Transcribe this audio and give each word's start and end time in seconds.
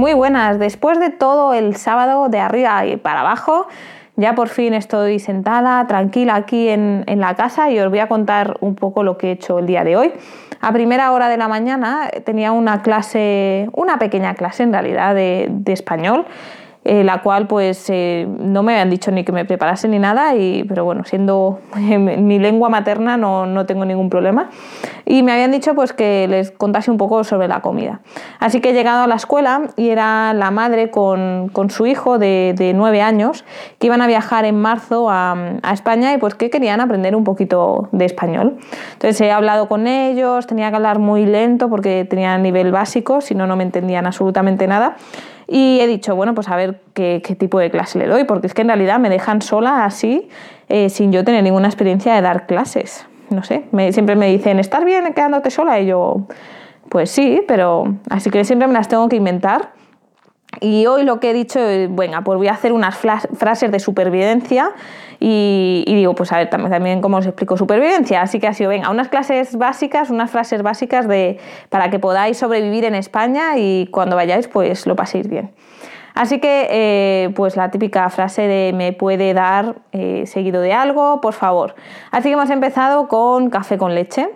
Muy 0.00 0.14
buenas, 0.14 0.58
después 0.58 0.98
de 0.98 1.10
todo 1.10 1.52
el 1.52 1.76
sábado 1.76 2.30
de 2.30 2.38
arriba 2.38 2.86
y 2.86 2.96
para 2.96 3.20
abajo, 3.20 3.68
ya 4.16 4.34
por 4.34 4.48
fin 4.48 4.72
estoy 4.72 5.18
sentada, 5.18 5.86
tranquila 5.86 6.36
aquí 6.36 6.70
en, 6.70 7.04
la 7.06 7.34
casa 7.34 7.68
y 7.68 7.78
os 7.78 7.90
voy 7.90 7.98
a 7.98 8.08
contar 8.08 8.56
un 8.62 8.76
poco 8.76 9.02
lo 9.02 9.18
que 9.18 9.28
he 9.28 9.32
hecho 9.32 9.58
el 9.58 9.66
día 9.66 9.84
de 9.84 9.98
hoy. 9.98 10.12
A 10.62 10.72
primera 10.72 11.12
hora 11.12 11.28
de 11.28 11.36
la 11.36 11.48
mañana 11.48 12.08
tenía 12.24 12.50
una 12.52 12.80
clase, 12.80 13.68
una 13.74 13.98
pequeña 13.98 14.32
clase 14.32 14.62
en 14.62 14.72
realidad 14.72 15.14
de 15.14 15.62
español 15.66 16.24
eh, 16.82 17.04
la 17.04 17.20
cual 17.20 17.46
pues 17.46 17.90
eh, 17.90 18.26
no 18.26 18.62
me 18.62 18.72
habían 18.72 18.88
dicho 18.88 19.10
ni 19.10 19.22
que 19.22 19.32
me 19.32 19.44
preparase 19.44 19.86
ni 19.86 19.98
nada, 19.98 20.34
y, 20.34 20.64
pero 20.64 20.82
bueno, 20.84 21.04
siendo 21.04 21.60
mi 21.76 22.38
lengua 22.38 22.70
materna 22.70 23.18
no, 23.18 23.44
no, 23.44 23.66
tengo 23.66 23.84
ningún 23.84 24.08
problema. 24.08 24.48
Y 25.04 25.22
me 25.22 25.32
habían 25.32 25.50
dicho 25.50 25.74
pues 25.74 25.92
que 25.92 26.26
les 26.26 26.50
contase 26.52 26.90
un 26.90 26.96
poco 26.96 27.22
sobre 27.22 27.48
la 27.48 27.60
comida. 27.60 28.00
Así 28.38 28.62
que 28.62 28.70
he 28.70 28.72
llegado 28.72 29.02
a 29.02 29.06
la 29.06 29.16
escuela 29.16 29.62
y 29.76 29.90
era 29.90 30.32
la 30.32 30.50
madre 30.50 30.90
con, 30.90 31.50
con 31.52 31.68
su 31.68 31.86
hijo 31.86 32.18
de, 32.18 32.54
de, 32.56 32.72
nueve 32.72 33.02
años 33.02 33.44
que 33.78 33.88
iban 33.88 34.00
a 34.00 34.06
viajar 34.06 34.46
en 34.46 34.58
marzo 34.58 35.10
a, 35.10 35.36
a, 35.62 35.72
España 35.74 36.14
y 36.14 36.18
pues 36.18 36.34
que 36.34 36.48
querían 36.48 36.80
aprender 36.80 37.14
un 37.14 37.24
poquito 37.24 37.90
de 37.92 38.06
español. 38.06 38.56
Entonces 38.94 39.20
he 39.20 39.30
hablado 39.30 39.68
con 39.68 39.86
ellos, 39.86 40.46
tenía 40.46 40.70
que 40.70 40.76
hablar 40.76 40.98
muy 40.98 41.26
lento 41.26 41.68
porque 41.68 42.06
tenía 42.08 42.38
nivel 42.38 42.72
básico, 42.72 43.20
si 43.20 43.34
no, 43.34 43.46
no 43.46 43.56
me 43.56 43.64
entendían 43.64 44.06
absolutamente 44.06 44.66
nada. 44.66 44.96
Y 45.52 45.80
he 45.80 45.88
dicho, 45.88 46.14
bueno, 46.14 46.32
pues 46.32 46.48
a 46.48 46.54
ver 46.54 46.80
qué, 46.94 47.20
tipo 47.36 47.58
de 47.58 47.72
clase 47.72 47.98
le 47.98 48.06
doy, 48.06 48.22
porque 48.22 48.46
es 48.46 48.54
que 48.54 48.62
en 48.62 48.68
realidad 48.68 49.00
me 49.00 49.10
dejan 49.10 49.42
sola 49.42 49.84
así, 49.84 50.28
eh, 50.68 50.88
sin 50.90 51.10
yo 51.10 51.24
tener 51.24 51.42
ninguna 51.42 51.66
experiencia 51.66 52.14
de 52.14 52.20
dar 52.20 52.46
clases. 52.46 53.04
No 53.30 53.42
sé, 53.42 53.64
siempre 53.90 54.14
me 54.14 54.28
dicen, 54.28 54.60
¿estás 54.60 54.84
bien 54.84 55.12
quedándote 55.12 55.50
sola? 55.50 55.80
Y 55.80 55.86
yo, 55.86 56.28
pues 56.88 57.10
sí, 57.10 57.42
pero 57.48 57.96
así 58.10 58.30
que 58.30 58.44
siempre 58.44 58.68
me 58.68 58.74
las 58.74 58.86
tengo 58.86 59.08
que 59.08 59.16
inventar. 59.16 59.72
Y 60.60 60.86
hoy 60.86 61.04
lo 61.04 61.20
que 61.20 61.30
he 61.30 61.32
dicho, 61.32 61.58
bueno, 61.88 62.22
pues 62.22 62.36
voy 62.36 62.48
a 62.48 62.52
hacer 62.52 62.72
unas 62.72 62.96
frases 62.96 63.72
de 63.72 63.80
supervivencia 63.80 64.72
y, 65.18 65.84
digo, 65.86 66.14
pues 66.14 66.32
a 66.32 66.36
ver, 66.36 66.50
también, 66.50 66.70
también 66.70 67.00
cómo 67.00 67.16
os 67.16 67.26
explico 67.26 67.56
supervivencia. 67.56 68.22
Así 68.22 68.40
que 68.40 68.46
ha 68.46 68.54
sido, 68.54 68.70
venga, 68.70 68.90
unas 68.90 69.08
clases 69.08 69.56
básicas, 69.56 70.10
unas 70.10 70.30
frases 70.30 70.62
básicas 70.62 71.08
de, 71.08 71.38
para 71.70 71.90
que 71.90 71.98
podáis 71.98 72.36
sobrevivir 72.36 72.84
en 72.84 72.94
España 72.94 73.56
y 73.56 73.88
cuando 73.90 74.16
vayáis, 74.16 74.48
pues 74.48 74.86
lo 74.86 74.96
paséis 74.96 75.28
bien. 75.28 75.50
Así 76.14 76.40
que, 76.40 76.66
eh, 76.70 77.30
pues 77.36 77.56
la 77.56 77.70
típica 77.70 78.08
frase 78.10 78.42
de 78.42 78.72
me 78.74 78.92
puede 78.92 79.32
dar 79.32 79.76
eh, 79.92 80.24
seguido 80.26 80.60
de 80.60 80.72
algo, 80.72 81.20
por 81.20 81.34
favor. 81.34 81.74
Así 82.10 82.28
que 82.28 82.34
hemos 82.34 82.50
empezado 82.50 83.08
con 83.08 83.48
café 83.48 83.78
con 83.78 83.94
leche. 83.94 84.28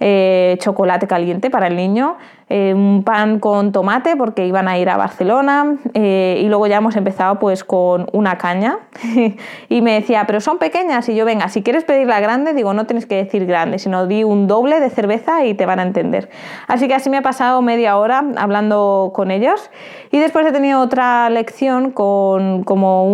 Eh, 0.00 0.56
chocolate 0.60 1.08
caliente 1.08 1.50
para 1.50 1.66
el 1.66 1.74
niño, 1.74 2.18
eh, 2.48 2.72
un 2.72 3.02
pan 3.02 3.40
con 3.40 3.72
tomate 3.72 4.14
porque 4.16 4.46
iban 4.46 4.68
a 4.68 4.78
ir 4.78 4.88
a 4.90 4.96
Barcelona 4.96 5.74
eh, 5.92 6.40
y 6.40 6.46
luego 6.46 6.68
ya 6.68 6.76
hemos 6.76 6.94
empezado 6.94 7.40
pues 7.40 7.64
con 7.64 8.06
una 8.12 8.38
caña. 8.38 8.78
Y 9.70 9.82
me 9.82 9.92
decía, 9.92 10.24
pero 10.26 10.40
son 10.40 10.58
pequeñas 10.58 11.08
y 11.08 11.14
yo 11.14 11.24
venga, 11.24 11.48
si 11.48 11.62
quieres 11.62 11.84
pedir 11.84 12.06
la 12.06 12.20
grande, 12.20 12.54
digo, 12.54 12.72
no 12.74 12.86
tienes 12.86 13.06
que 13.06 13.16
decir 13.16 13.44
grande, 13.44 13.78
sino 13.78 14.06
di 14.06 14.24
un 14.24 14.46
doble 14.46 14.80
de 14.80 14.88
cerveza 14.88 15.44
y 15.44 15.54
te 15.54 15.66
van 15.66 15.78
a 15.78 15.82
entender. 15.82 16.30
Así 16.68 16.88
que 16.88 16.94
así 16.94 17.10
me 17.10 17.18
ha 17.18 17.22
pasado 17.22 17.60
media 17.60 17.98
hora 17.98 18.24
hablando 18.36 19.12
con 19.14 19.30
ellos. 19.30 19.70
Y 20.10 20.18
después 20.18 20.46
he 20.46 20.52
tenido 20.52 20.80
otra 20.80 21.28
lección 21.28 21.90
con 21.90 22.62
como 22.62 23.04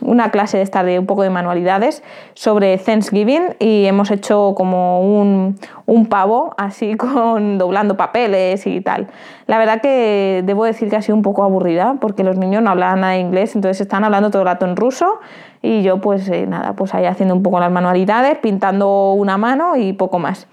una 0.00 0.30
clase 0.30 0.56
de 0.56 0.62
esta 0.62 0.82
de 0.82 0.98
un 0.98 1.06
poco 1.06 1.22
de 1.22 1.30
manualidades 1.30 2.02
sobre 2.34 2.76
Thanksgiving 2.78 3.54
y 3.58 3.86
hemos 3.86 4.10
hecho 4.10 4.54
como 4.56 5.00
un, 5.00 5.58
un 5.90 6.06
pavo 6.06 6.54
así 6.56 6.96
con 6.96 7.58
doblando 7.58 7.96
papeles 7.96 8.66
y 8.66 8.80
tal. 8.80 9.08
La 9.46 9.58
verdad 9.58 9.80
que 9.80 10.42
debo 10.46 10.64
decir 10.64 10.88
que 10.88 10.96
ha 10.96 11.02
sido 11.02 11.16
un 11.16 11.22
poco 11.22 11.42
aburrida 11.42 11.96
porque 12.00 12.22
los 12.22 12.38
niños 12.38 12.62
no 12.62 12.70
hablaban 12.70 13.00
nada 13.00 13.14
de 13.14 13.18
inglés, 13.18 13.56
entonces 13.56 13.80
están 13.80 14.04
hablando 14.04 14.30
todo 14.30 14.42
el 14.42 14.46
rato 14.46 14.66
en 14.66 14.76
ruso 14.76 15.18
y 15.62 15.82
yo 15.82 16.00
pues 16.00 16.28
eh, 16.28 16.46
nada, 16.46 16.74
pues 16.74 16.94
ahí 16.94 17.06
haciendo 17.06 17.34
un 17.34 17.42
poco 17.42 17.58
las 17.58 17.72
manualidades, 17.72 18.38
pintando 18.38 19.12
una 19.12 19.36
mano 19.36 19.76
y 19.76 19.92
poco 19.92 20.18
más. 20.20 20.46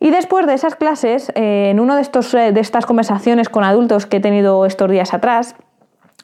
Y 0.00 0.10
después 0.10 0.46
de 0.46 0.54
esas 0.54 0.74
clases, 0.74 1.30
eh, 1.36 1.68
en 1.70 1.78
una 1.78 1.96
de, 1.96 2.02
eh, 2.02 2.52
de 2.52 2.60
estas 2.60 2.86
conversaciones 2.86 3.48
con 3.48 3.62
adultos 3.62 4.06
que 4.06 4.16
he 4.16 4.20
tenido 4.20 4.64
estos 4.66 4.90
días 4.90 5.14
atrás, 5.14 5.54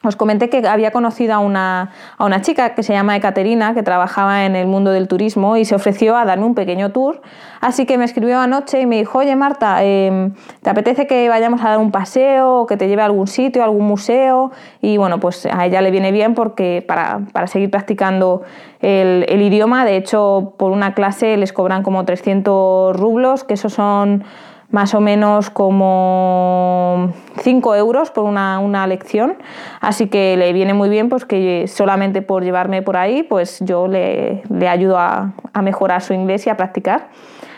os 0.01 0.15
comenté 0.15 0.49
que 0.49 0.65
había 0.65 0.91
conocido 0.91 1.33
a 1.33 1.39
una, 1.39 1.91
a 2.17 2.25
una, 2.25 2.41
chica 2.41 2.73
que 2.73 2.83
se 2.83 2.93
llama 2.93 3.17
Ekaterina, 3.17 3.73
que 3.73 3.83
trabajaba 3.83 4.45
en 4.45 4.55
el 4.55 4.65
mundo 4.65 4.91
del 4.91 5.09
turismo 5.09 5.57
y 5.57 5.65
se 5.65 5.75
ofreció 5.75 6.15
a 6.15 6.23
darme 6.23 6.45
un 6.45 6.55
pequeño 6.55 6.91
tour. 6.91 7.21
Así 7.59 7.85
que 7.85 7.97
me 7.97 8.05
escribió 8.05 8.39
anoche 8.39 8.79
y 8.79 8.85
me 8.85 8.97
dijo, 8.97 9.19
oye 9.19 9.35
Marta, 9.35 9.83
em, 9.83 10.33
¿te 10.61 10.69
apetece 10.69 11.05
que 11.05 11.27
vayamos 11.27 11.61
a 11.61 11.69
dar 11.69 11.79
un 11.79 11.91
paseo, 11.91 12.65
que 12.65 12.77
te 12.77 12.87
lleve 12.87 13.01
a 13.01 13.05
algún 13.05 13.27
sitio, 13.27 13.61
algún 13.61 13.87
museo? 13.87 14.51
Y 14.81 14.95
bueno, 14.95 15.19
pues 15.19 15.45
a 15.45 15.65
ella 15.65 15.81
le 15.81 15.91
viene 15.91 16.13
bien 16.13 16.33
porque 16.33 16.83
para, 16.87 17.19
para 17.33 17.47
seguir 17.47 17.69
practicando 17.69 18.43
el, 18.79 19.25
el, 19.27 19.41
idioma, 19.41 19.83
de 19.83 19.97
hecho, 19.97 20.53
por 20.57 20.71
una 20.71 20.93
clase 20.93 21.35
les 21.35 21.51
cobran 21.51 21.83
como 21.83 22.05
300 22.05 22.95
rublos, 22.95 23.43
que 23.43 23.55
esos 23.55 23.73
son 23.73 24.23
más 24.71 24.93
o 24.93 25.01
menos 25.01 25.49
como 25.49 27.11
5 27.41 27.75
euros 27.75 28.11
por 28.11 28.25
una, 28.25 28.59
una, 28.59 28.85
lección, 28.87 29.35
así 29.81 30.07
que 30.07 30.37
le 30.37 30.53
viene 30.53 30.73
muy 30.73 30.89
bien 30.89 31.09
pues 31.09 31.25
que 31.25 31.65
solamente 31.67 32.21
por 32.21 32.43
llevarme 32.43 32.81
por 32.81 32.97
ahí 32.97 33.23
pues 33.23 33.59
yo 33.61 33.87
le, 33.87 34.43
le 34.49 34.67
ayudo 34.67 34.97
a, 34.99 35.33
a 35.53 35.61
mejorar 35.61 36.01
su 36.01 36.13
inglés 36.13 36.45
y 36.45 36.49
a 36.49 36.57
practicar. 36.57 37.09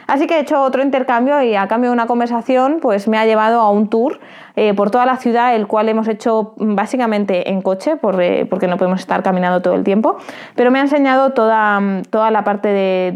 Así 0.07 0.27
que 0.27 0.35
he 0.35 0.39
hecho 0.39 0.61
otro 0.61 0.81
intercambio 0.81 1.41
y 1.41 1.55
a 1.55 1.67
cambio 1.67 1.89
de 1.89 1.93
una 1.93 2.07
conversación 2.07 2.79
pues 2.81 3.07
me 3.07 3.17
ha 3.17 3.25
llevado 3.25 3.61
a 3.61 3.69
un 3.69 3.89
tour 3.89 4.19
eh, 4.55 4.73
por 4.73 4.91
toda 4.91 5.05
la 5.05 5.17
ciudad, 5.17 5.55
el 5.55 5.67
cual 5.67 5.87
hemos 5.87 6.07
hecho 6.07 6.53
básicamente 6.57 7.49
en 7.51 7.61
coche 7.61 7.95
porque 7.95 8.67
no 8.67 8.77
podemos 8.77 8.99
estar 8.99 9.23
caminando 9.23 9.61
todo 9.61 9.75
el 9.75 9.83
tiempo, 9.83 10.17
pero 10.55 10.71
me 10.71 10.79
ha 10.79 10.81
enseñado 10.81 11.31
toda, 11.31 11.79
toda 12.09 12.31
la 12.31 12.43
parte 12.43 12.67
de, 12.67 13.11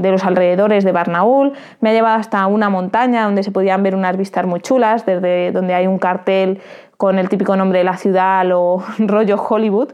de, 0.00 0.10
los 0.10 0.24
alrededores 0.24 0.84
de 0.84 0.92
Barnaul, 0.92 1.52
me 1.80 1.90
ha 1.90 1.92
llevado 1.92 2.18
hasta 2.18 2.46
una 2.46 2.68
montaña 2.68 3.24
donde 3.24 3.42
se 3.42 3.52
podían 3.52 3.82
ver 3.82 3.94
unas 3.94 4.16
vistas 4.16 4.44
muy 4.46 4.60
chulas, 4.60 5.06
desde 5.06 5.52
donde 5.52 5.74
hay 5.74 5.86
un 5.86 5.98
cartel 5.98 6.60
con 6.96 7.18
el 7.18 7.28
típico 7.28 7.56
nombre 7.56 7.78
de 7.78 7.84
la 7.84 7.96
ciudad 7.96 8.46
o 8.52 8.82
rollo 8.98 9.36
Hollywood. 9.36 9.90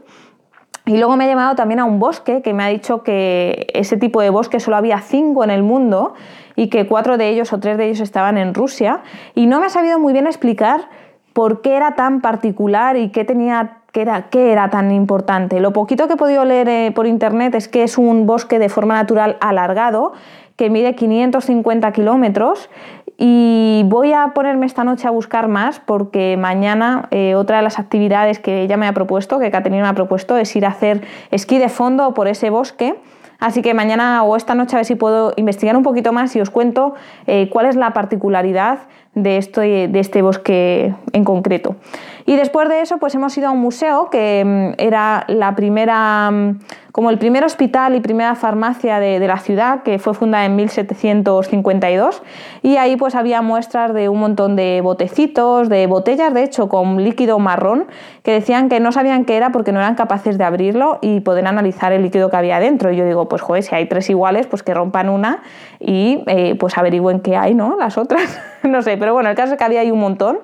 Y 0.89 0.97
luego 0.97 1.15
me 1.17 1.25
ha 1.25 1.27
llevado 1.27 1.53
también 1.53 1.79
a 1.79 1.85
un 1.85 1.99
bosque 1.99 2.41
que 2.41 2.51
me 2.51 2.63
ha 2.63 2.67
dicho 2.67 3.03
que 3.03 3.67
ese 3.75 3.95
tipo 3.95 4.21
de 4.21 4.31
bosque 4.31 4.59
solo 4.59 4.75
había 4.75 5.01
cinco 5.01 5.43
en 5.43 5.51
el 5.51 5.61
mundo 5.61 6.15
y 6.55 6.69
que 6.69 6.87
cuatro 6.87 7.19
de 7.19 7.29
ellos 7.29 7.53
o 7.53 7.59
tres 7.59 7.77
de 7.77 7.85
ellos 7.85 7.99
estaban 7.99 8.39
en 8.39 8.55
Rusia. 8.55 9.01
Y 9.35 9.45
no 9.45 9.59
me 9.59 9.67
ha 9.67 9.69
sabido 9.69 9.99
muy 9.99 10.13
bien 10.13 10.25
explicar 10.25 10.89
por 11.33 11.61
qué 11.61 11.75
era 11.75 11.93
tan 11.93 12.21
particular 12.21 12.97
y 12.97 13.09
qué 13.09 13.23
tenía 13.23 13.81
qué 13.91 14.01
era, 14.01 14.29
qué 14.31 14.51
era 14.51 14.71
tan 14.71 14.91
importante. 14.91 15.59
Lo 15.59 15.73
poquito 15.73 16.07
que 16.07 16.13
he 16.13 16.17
podido 16.17 16.43
leer 16.43 16.67
eh, 16.67 16.91
por 16.91 17.05
internet 17.05 17.53
es 17.53 17.67
que 17.67 17.83
es 17.83 17.99
un 17.99 18.25
bosque 18.25 18.57
de 18.57 18.69
forma 18.69 18.95
natural 18.95 19.37
alargado 19.41 20.13
que 20.55 20.71
mide 20.71 20.95
550 20.95 21.91
kilómetros 21.91 22.69
y 23.21 23.83
voy 23.85 24.13
a 24.13 24.29
ponerme 24.29 24.65
esta 24.65 24.85
noche 24.85 25.05
a 25.05 25.11
buscar 25.11 25.49
más 25.49 25.81
porque 25.81 26.37
mañana 26.37 27.09
eh, 27.11 27.35
otra 27.35 27.57
de 27.57 27.63
las 27.63 27.77
actividades 27.77 28.39
que 28.39 28.61
ella 28.61 28.77
me 28.77 28.87
ha 28.87 28.93
propuesto, 28.93 29.39
que 29.39 29.51
Caterina 29.51 29.83
me 29.83 29.89
ha 29.89 29.93
propuesto, 29.93 30.37
es 30.37 30.55
ir 30.55 30.65
a 30.65 30.69
hacer 30.69 31.01
esquí 31.29 31.57
de 31.57 31.67
fondo 31.67 32.13
por 32.13 32.29
ese 32.29 32.49
bosque. 32.49 32.95
Así 33.37 33.61
que 33.61 33.73
mañana 33.73 34.23
o 34.23 34.37
esta 34.37 34.55
noche 34.55 34.77
a 34.77 34.79
ver 34.79 34.85
si 34.85 34.95
puedo 34.95 35.33
investigar 35.35 35.75
un 35.75 35.83
poquito 35.83 36.13
más 36.13 36.33
y 36.37 36.41
os 36.41 36.49
cuento 36.49 36.93
eh, 37.27 37.49
cuál 37.51 37.65
es 37.65 37.75
la 37.75 37.91
particularidad 37.91 38.79
de, 39.15 39.87
de 39.91 39.99
este 39.99 40.21
bosque 40.21 40.93
en 41.13 41.23
concreto. 41.23 41.75
Y 42.29 42.35
después 42.35 42.69
de 42.69 42.81
eso, 42.81 42.99
pues 42.99 43.15
hemos 43.15 43.35
ido 43.39 43.47
a 43.47 43.51
un 43.51 43.59
museo 43.59 44.11
que 44.11 44.43
mm, 44.45 44.79
era 44.79 45.25
la 45.29 45.55
primera, 45.55 46.29
mm, 46.29 46.59
como 46.91 47.09
el 47.09 47.17
primer 47.17 47.43
hospital 47.43 47.95
y 47.95 48.01
primera 48.01 48.35
farmacia 48.35 48.99
de, 48.99 49.17
la 49.27 49.39
ciudad, 49.39 49.81
que 49.81 49.97
fue 49.97 50.13
fundada 50.13 50.45
en 50.45 50.55
1752. 50.55 52.21
Y 52.61 52.77
ahí 52.77 52.97
pues 52.97 53.15
había 53.15 53.41
muestras 53.41 53.95
de 53.95 54.09
un 54.09 54.19
montón 54.19 54.55
de 54.55 54.79
botecitos, 54.83 55.69
de 55.69 55.87
botellas, 55.87 56.31
de 56.31 56.43
hecho, 56.43 56.69
con 56.69 57.03
líquido 57.03 57.39
marrón, 57.39 57.87
que 58.21 58.31
decían 58.33 58.69
que 58.69 58.79
no 58.79 58.91
sabían 58.91 59.25
qué 59.25 59.35
era 59.35 59.51
porque 59.51 59.71
no 59.71 59.79
eran 59.79 59.95
capaces 59.95 60.37
de 60.37 60.43
abrirlo 60.43 60.99
y 61.01 61.21
poder 61.21 61.47
analizar 61.47 61.93
el 61.93 62.03
líquido 62.03 62.29
que 62.29 62.37
había 62.37 62.59
dentro. 62.59 62.91
Y 62.91 62.95
yo 62.97 63.05
digo, 63.05 63.27
pues 63.27 63.41
joder, 63.41 63.63
si 63.63 63.73
hay 63.73 63.87
tres 63.87 64.07
iguales, 64.11 64.45
pues 64.45 64.61
que 64.61 64.75
rompan 64.75 65.09
una 65.09 65.41
y 65.79 66.23
eh, 66.27 66.53
pues 66.59 66.77
averigüen 66.77 67.21
qué 67.21 67.35
hay, 67.37 67.55
¿no? 67.55 67.75
Las 67.75 67.97
otras, 67.97 68.39
no 68.63 68.83
sé, 68.83 68.97
pero 68.99 69.13
bueno, 69.13 69.29
el 69.29 69.35
caso 69.35 69.53
es 69.53 69.57
que 69.57 69.63
había 69.63 69.81
ahí 69.81 69.91
un 69.91 69.99
montón. 69.99 70.39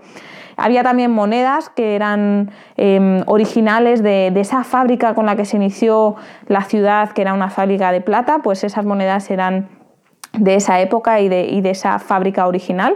Había 0.57 0.83
también 0.83 1.11
monedas 1.11 1.69
que 1.69 1.95
eran 1.95 2.51
em, 2.77 3.23
originales 3.25 4.01
de, 4.01 4.27
esa 4.35 4.63
fábrica 4.63 5.13
con 5.13 5.25
la 5.25 5.35
que 5.35 5.43
se 5.43 5.57
inició 5.57 6.15
la 6.47 6.61
ciudad, 6.61 7.11
que 7.11 7.21
era 7.21 7.33
una 7.33 7.49
fábrica 7.49 7.91
de 7.91 7.99
plata, 7.99 8.39
pues 8.41 8.63
esas 8.63 8.85
monedas 8.85 9.29
eran 9.29 9.67
de 10.31 10.55
esa 10.55 10.79
época 10.79 11.19
y 11.19 11.27
de, 11.27 11.45
y 11.45 11.61
de 11.61 11.71
esa 11.71 11.99
fábrica 11.99 12.47
original. 12.47 12.95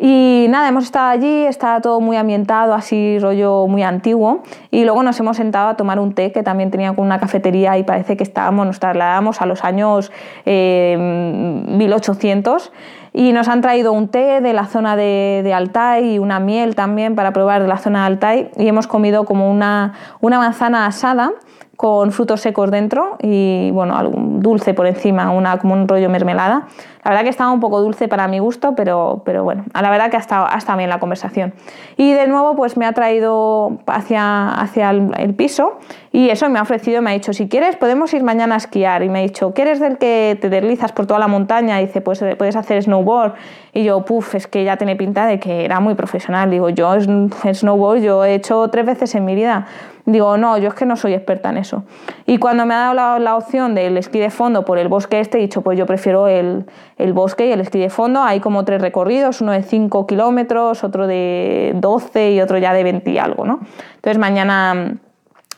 Y 0.00 0.46
nada, 0.48 0.68
hemos 0.68 0.84
estado 0.84 1.08
allí, 1.08 1.44
está 1.44 1.80
todo 1.80 2.00
muy 2.00 2.16
ambientado, 2.16 2.72
así 2.72 3.18
rollo 3.18 3.66
muy 3.66 3.82
antiguo. 3.82 4.44
Y 4.70 4.84
luego 4.84 5.02
nos 5.02 5.18
hemos 5.18 5.36
sentado 5.36 5.70
a 5.70 5.76
tomar 5.76 5.98
un 5.98 6.14
té 6.14 6.30
que 6.30 6.44
también 6.44 6.70
tenía 6.70 6.94
con 6.94 7.04
una 7.04 7.18
cafetería 7.18 7.76
y 7.78 7.82
parece 7.82 8.16
que 8.16 8.22
estábamos, 8.22 8.64
nos 8.64 8.78
trasladamos 8.78 9.42
a 9.42 9.46
los 9.46 9.64
años 9.64 10.12
1800. 10.46 12.66
Eh, 12.66 12.70
y 13.12 13.32
nos 13.32 13.48
han 13.48 13.60
traído 13.60 13.92
un 13.92 14.06
té 14.06 14.40
de 14.40 14.52
la 14.52 14.66
zona 14.66 14.94
de, 14.94 15.40
de, 15.42 15.52
Altai 15.52 16.14
y 16.14 16.20
una 16.20 16.38
miel 16.38 16.76
también 16.76 17.16
para 17.16 17.32
probar 17.32 17.62
de 17.62 17.66
la 17.66 17.78
zona 17.78 18.02
de 18.02 18.06
Altai. 18.06 18.52
Y 18.56 18.68
hemos 18.68 18.86
comido 18.86 19.24
como 19.24 19.50
una, 19.50 19.94
una 20.20 20.38
manzana 20.38 20.86
asada 20.86 21.32
con 21.78 22.10
frutos 22.10 22.40
secos 22.40 22.72
dentro 22.72 23.18
y 23.22 23.70
bueno, 23.70 23.96
algún 23.96 24.40
dulce 24.40 24.74
por 24.74 24.88
encima, 24.88 25.30
una, 25.30 25.58
como 25.58 25.74
un 25.74 25.86
rollo 25.86 26.10
mermelada. 26.10 26.66
La 27.04 27.12
verdad 27.12 27.22
que 27.22 27.30
estaba 27.30 27.52
un 27.52 27.60
poco 27.60 27.80
dulce 27.80 28.08
para 28.08 28.26
mi 28.26 28.40
gusto, 28.40 28.74
pero, 28.74 29.22
pero 29.24 29.44
bueno, 29.44 29.64
a 29.72 29.80
la 29.80 29.88
verdad 29.88 30.10
que 30.10 30.16
ha 30.16 30.20
estado, 30.20 30.48
ha 30.50 30.76
bien 30.76 30.90
la 30.90 30.98
conversación. 30.98 31.54
Y 31.96 32.12
de 32.12 32.26
nuevo, 32.26 32.56
pues 32.56 32.76
me 32.76 32.84
ha 32.84 32.92
traído 32.94 33.78
hacia, 33.86 34.50
hacia 34.54 34.90
el, 34.90 35.34
piso 35.34 35.78
y 36.10 36.30
eso 36.30 36.50
me 36.50 36.58
ha 36.58 36.62
ofrecido, 36.62 37.00
me 37.00 37.10
ha 37.10 37.12
dicho, 37.12 37.32
si 37.32 37.48
quieres 37.48 37.76
podemos 37.76 38.12
ir 38.12 38.24
mañana 38.24 38.56
a 38.56 38.58
esquiar. 38.58 39.04
Y 39.04 39.08
me 39.08 39.20
ha 39.20 39.22
dicho, 39.22 39.54
¿quieres 39.54 39.78
del 39.78 39.98
que 39.98 40.36
te 40.40 40.50
deslizas 40.50 40.90
por 40.90 41.06
toda 41.06 41.20
la 41.20 41.28
montaña? 41.28 41.80
Y 41.80 41.86
dice, 41.86 42.00
pues 42.00 42.24
puedes 42.36 42.56
hacer 42.56 42.82
snowboard. 42.82 43.34
Y 43.72 43.84
yo, 43.84 44.04
puff, 44.04 44.34
es 44.34 44.48
que 44.48 44.64
ya 44.64 44.76
tiene 44.76 44.96
pinta 44.96 45.26
de 45.26 45.38
que 45.38 45.64
era 45.64 45.78
muy 45.78 45.94
profesional. 45.94 46.50
Digo, 46.50 46.70
yo 46.70 46.92
snowboard, 47.00 48.00
yo 48.00 48.24
he 48.24 48.34
hecho 48.34 48.68
tres 48.68 48.84
veces 48.84 49.14
en 49.14 49.24
mi 49.24 49.36
vida. 49.36 49.66
Digo, 50.08 50.38
no, 50.38 50.56
yo 50.56 50.68
es 50.68 50.74
que 50.74 50.86
no 50.86 50.96
soy 50.96 51.12
experta 51.12 51.50
en 51.50 51.58
eso. 51.58 51.84
Y 52.24 52.38
cuando 52.38 52.64
me 52.64 52.72
ha 52.72 52.78
dado 52.78 52.94
la, 52.94 53.18
la 53.18 53.36
opción 53.36 53.74
del 53.74 53.98
esquí 53.98 54.18
de 54.18 54.30
fondo 54.30 54.64
por 54.64 54.78
el 54.78 54.88
bosque 54.88 55.20
este, 55.20 55.36
he 55.36 55.40
dicho, 55.42 55.60
pues 55.60 55.78
yo 55.78 55.84
prefiero 55.84 56.28
el, 56.28 56.64
el 56.96 57.12
bosque 57.12 57.46
y 57.46 57.52
el 57.52 57.60
esquí 57.60 57.78
de 57.78 57.90
fondo. 57.90 58.22
Hay 58.22 58.40
como 58.40 58.64
tres 58.64 58.80
recorridos, 58.80 59.42
uno 59.42 59.52
de 59.52 59.62
5 59.62 60.06
kilómetros, 60.06 60.82
otro 60.82 61.06
de 61.06 61.72
12 61.74 62.32
y 62.32 62.40
otro 62.40 62.56
ya 62.56 62.72
de 62.72 62.84
20 62.84 63.10
y 63.10 63.18
algo, 63.18 63.44
¿no? 63.44 63.60
Entonces 63.96 64.16
mañana, 64.16 64.94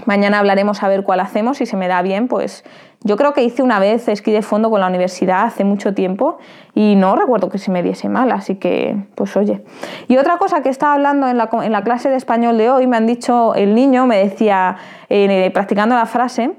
mañana 0.04 0.40
hablaremos 0.40 0.82
a 0.82 0.88
ver 0.88 1.04
cuál 1.04 1.20
hacemos. 1.20 1.58
Si 1.58 1.66
se 1.66 1.76
me 1.76 1.86
da 1.86 2.02
bien, 2.02 2.26
pues 2.26 2.64
yo 3.02 3.16
creo 3.16 3.32
que 3.32 3.42
hice 3.42 3.62
una 3.62 3.78
vez 3.78 4.08
esquí 4.08 4.30
de 4.30 4.42
fondo 4.42 4.68
con 4.68 4.80
la 4.80 4.86
universidad 4.86 5.44
hace 5.44 5.64
mucho 5.64 5.94
tiempo 5.94 6.38
y 6.74 6.96
no 6.96 7.16
recuerdo 7.16 7.48
que 7.48 7.56
se 7.56 7.70
me 7.70 7.82
diese 7.82 8.10
mal, 8.10 8.30
así 8.30 8.56
que 8.56 8.94
pues 9.14 9.36
oye. 9.36 9.64
Y 10.06 10.18
otra 10.18 10.36
cosa 10.36 10.62
que 10.62 10.68
estaba 10.68 10.94
hablando 10.94 11.26
en 11.26 11.38
la, 11.38 11.48
en 11.62 11.72
la 11.72 11.82
clase 11.82 12.10
de 12.10 12.16
español 12.16 12.58
de 12.58 12.68
hoy, 12.70 12.86
me 12.86 12.98
han 12.98 13.06
dicho, 13.06 13.54
el 13.54 13.74
niño 13.74 14.06
me 14.06 14.18
decía, 14.18 14.76
eh, 15.08 15.50
practicando 15.54 15.94
la 15.94 16.04
frase, 16.04 16.52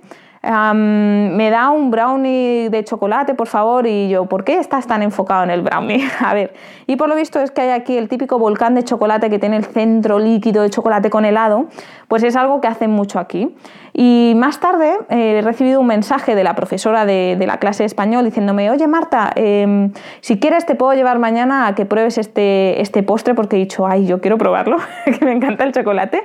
me 0.44 1.50
da 1.52 1.70
un 1.70 1.92
brownie 1.92 2.70
de 2.70 2.84
chocolate, 2.84 3.36
por 3.36 3.48
favor, 3.48 3.86
y 3.86 4.10
yo, 4.10 4.26
¿por 4.26 4.44
qué 4.44 4.58
estás 4.58 4.88
tan 4.88 5.04
enfocado 5.04 5.44
en 5.44 5.52
el 5.52 5.62
brownie? 5.62 6.04
A 6.20 6.34
ver, 6.34 6.54
y 6.88 6.96
por 6.96 7.10
lo 7.10 7.16
visto 7.16 7.40
es 7.40 7.52
que 7.52 7.62
hay 7.62 7.70
aquí 7.70 7.96
el 7.98 8.10
típico 8.10 8.40
volcán 8.40 8.74
de 8.74 8.84
chocolate 8.84 9.30
que 9.30 9.38
tiene 9.38 9.58
el 9.58 9.66
centro 9.66 10.18
líquido 10.18 10.64
de 10.64 10.70
chocolate 10.72 11.12
con 11.12 11.26
helado, 11.26 11.68
pues 12.08 12.24
es 12.24 12.36
algo 12.36 12.60
que 12.60 12.68
hacen 12.68 12.90
mucho 12.90 13.20
aquí. 13.20 13.56
Y 13.94 14.34
más 14.36 14.60
tarde 14.60 14.98
eh, 15.10 15.40
he 15.40 15.42
recibido 15.42 15.80
un 15.80 15.88
mensaje 15.88 16.34
de 16.34 16.44
la 16.44 16.56
profesora 16.56 17.06
de, 17.06 17.38
la 17.46 17.58
clase 17.58 17.84
de 17.84 17.88
español 17.88 18.26
diciéndome, 18.26 18.72
oye 18.72 18.88
Marta, 18.88 19.32
em, 19.36 19.92
si 20.22 20.40
quieres 20.40 20.66
te 20.66 20.76
puedo 20.76 20.94
llevar 20.94 21.20
mañana 21.20 21.68
a 21.68 21.76
que 21.76 21.86
pruebes 21.86 22.18
este, 22.18 22.82
este 22.82 23.04
postre 23.04 23.36
porque 23.36 23.58
he 23.58 23.60
dicho, 23.60 23.86
ay, 23.86 24.08
yo 24.08 24.22
quiero 24.22 24.38
probarlo, 24.38 24.78
que 25.06 25.24
me 25.24 25.34
encanta 25.34 25.66
el 25.66 25.72
chocolate. 25.72 26.24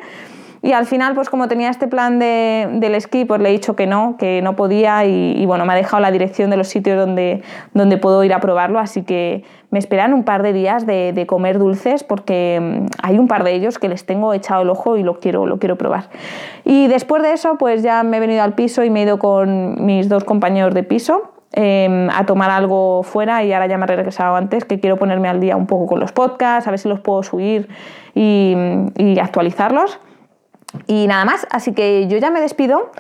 Y 0.67 0.73
al 0.73 0.87
final, 0.87 1.15
pues 1.15 1.31
como 1.31 1.47
tenía 1.47 1.71
este 1.71 1.87
plan 1.87 2.19
de, 2.19 2.69
del 2.73 2.97
esquí, 2.97 3.25
pues 3.25 3.41
le 3.41 3.51
he 3.51 3.53
dicho 3.53 3.77
que 3.77 3.87
no, 3.87 4.17
que 4.19 4.43
no 4.43 4.57
podía 4.57 5.05
y, 5.05 5.47
bueno, 5.47 5.65
me 5.65 5.75
ha 5.75 5.77
dejado 5.77 6.01
la 6.01 6.11
dirección 6.11 6.51
de 6.51 6.57
los 6.57 6.67
sitios 6.67 6.99
donde, 6.99 7.43
donde 7.73 7.99
puedo 7.99 8.25
ir 8.25 8.35
a 8.35 8.41
probarlo, 8.41 8.81
así 8.81 9.05
que 9.05 9.45
me 9.71 9.79
esperan 9.79 10.13
un 10.13 10.25
par 10.25 10.43
de 10.43 10.53
días 10.53 10.85
de, 10.85 11.25
comer 11.29 11.61
dulces 11.61 12.03
porque 12.03 12.59
mm, 12.61 12.87
hay 13.01 13.17
un 13.17 13.29
par 13.29 13.45
de 13.45 13.55
ellos 13.55 13.79
que 13.79 13.89
les 13.89 14.07
tengo 14.07 14.35
echado 14.35 14.63
el 14.63 14.71
ojo 14.71 14.97
y 14.97 15.05
lo 15.05 15.21
quiero, 15.21 15.47
lo 15.47 15.61
quiero 15.61 15.79
probar. 15.79 16.11
Y 16.65 16.89
después 16.89 17.23
de 17.23 17.33
eso, 17.33 17.59
pues 17.59 17.85
ya 17.85 18.03
me 18.03 18.17
he 18.17 18.21
venido 18.21 18.43
al 18.43 18.55
piso 18.55 18.83
y 18.83 18.91
me 18.91 19.03
he 19.03 19.03
ido 19.05 19.21
con 19.21 19.87
mis 19.87 20.09
dos 20.09 20.25
compañeros 20.25 20.75
de 20.75 20.83
piso. 20.83 21.31
Em, 21.53 22.11
a 22.11 22.27
tomar 22.27 22.51
algo 22.51 23.05
fuera 23.05 23.45
y 23.45 23.53
ahora 23.53 23.69
ya 23.69 23.79
me 23.79 23.85
he 23.85 23.87
regresado 23.87 24.35
antes 24.35 24.65
que 24.65 24.81
quiero 24.81 24.97
ponerme 24.97 25.29
al 25.29 25.39
día 25.39 25.57
un 25.57 25.69
poco 25.69 25.87
con 25.87 26.01
los 26.01 26.11
podcasts, 26.11 26.67
a 26.67 26.71
ver 26.73 26.81
si 26.81 26.89
los 26.89 26.99
puedo 26.99 27.23
subir 27.23 27.69
y, 28.17 28.57
y 28.97 29.21
actualizarlos. 29.21 30.01
Y 30.87 31.07
nada 31.07 31.25
más, 31.25 31.47
así 31.51 31.73
que 31.73 32.07
yo 32.09 32.19
ya 32.19 32.31
me 32.31 32.41
despido, 32.41 32.91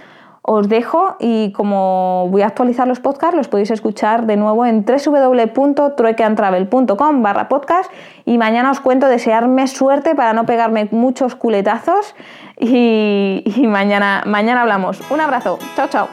os 0.49 0.69
dejo 0.69 1.17
y 1.19 1.51
como 1.53 2.29
voy 2.31 2.43
a 2.43 2.47
actualizar 2.47 2.87
los 2.87 3.01
podcasts, 3.01 3.37
los 3.37 3.49
podéis 3.49 3.73
escuchar 3.73 4.27
de 4.27 4.37
nuevo 4.37 4.65
en 4.65 4.85
www.truequeantravel.com 4.85 7.23
barra 7.23 7.49
podcast 7.49 7.91
y 8.25 8.39
mañana 8.39 8.71
os 8.71 8.79
cuento 8.79 9.09
desearme 9.09 9.67
suerte 9.67 10.15
para 10.15 10.35
no 10.35 10.47
pegarme 10.47 10.87
muchos 10.93 11.35
culetazos 11.35 12.15
y, 12.59 13.43
y 13.45 13.67
mañana, 13.67 14.23
mañana 14.25 14.63
hablamos. 14.63 15.01
Un 15.11 15.21
abrazo, 15.21 15.59
chao 15.75 15.89
chao. 15.89 16.07